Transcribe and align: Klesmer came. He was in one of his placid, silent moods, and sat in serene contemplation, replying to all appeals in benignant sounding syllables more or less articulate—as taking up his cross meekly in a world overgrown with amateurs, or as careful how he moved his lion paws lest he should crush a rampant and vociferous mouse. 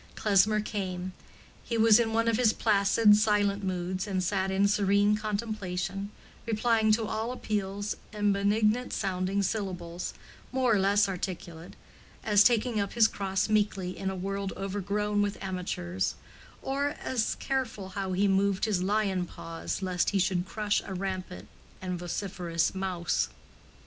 Klesmer 0.15 0.61
came. 0.61 1.13
He 1.63 1.77
was 1.77 1.99
in 1.99 2.11
one 2.11 2.27
of 2.27 2.37
his 2.37 2.53
placid, 2.53 3.15
silent 3.15 3.63
moods, 3.63 4.07
and 4.07 4.23
sat 4.23 4.49
in 4.49 4.67
serene 4.67 5.15
contemplation, 5.15 6.09
replying 6.47 6.91
to 6.93 7.05
all 7.05 7.31
appeals 7.31 7.95
in 8.11 8.33
benignant 8.33 8.93
sounding 8.93 9.43
syllables 9.43 10.15
more 10.51 10.73
or 10.73 10.79
less 10.79 11.07
articulate—as 11.07 12.43
taking 12.43 12.79
up 12.79 12.93
his 12.93 13.07
cross 13.07 13.47
meekly 13.47 13.95
in 13.95 14.09
a 14.09 14.15
world 14.15 14.53
overgrown 14.57 15.21
with 15.21 15.37
amateurs, 15.39 16.15
or 16.63 16.95
as 17.03 17.35
careful 17.35 17.89
how 17.89 18.13
he 18.13 18.27
moved 18.27 18.65
his 18.65 18.81
lion 18.81 19.27
paws 19.27 19.83
lest 19.83 20.09
he 20.09 20.17
should 20.17 20.47
crush 20.47 20.81
a 20.87 20.95
rampant 20.95 21.47
and 21.79 21.99
vociferous 21.99 22.73
mouse. 22.73 23.29